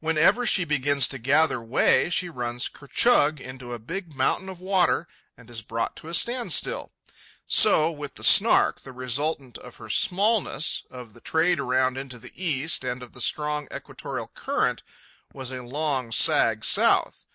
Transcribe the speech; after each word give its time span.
Whenever 0.00 0.46
she 0.46 0.64
begins 0.64 1.06
to 1.06 1.18
gather 1.18 1.60
way, 1.60 2.08
she 2.08 2.30
runs 2.30 2.66
ker 2.66 2.86
chug 2.86 3.42
into 3.42 3.74
a 3.74 3.78
big 3.78 4.14
mountain 4.14 4.48
of 4.48 4.62
water 4.62 5.06
and 5.36 5.50
is 5.50 5.60
brought 5.60 5.94
to 5.94 6.08
a 6.08 6.14
standstill. 6.14 6.92
So, 7.46 7.90
with 7.90 8.14
the 8.14 8.24
Snark, 8.24 8.80
the 8.80 8.92
resultant 8.92 9.58
of 9.58 9.76
her 9.76 9.90
smallness, 9.90 10.82
of 10.90 11.12
the 11.12 11.20
trade 11.20 11.60
around 11.60 11.98
into 11.98 12.18
the 12.18 12.32
east, 12.42 12.84
and 12.84 13.02
of 13.02 13.12
the 13.12 13.20
strong 13.20 13.68
equatorial 13.70 14.28
current, 14.32 14.82
was 15.34 15.52
a 15.52 15.62
long 15.62 16.10
sag 16.10 16.64
south. 16.64 17.24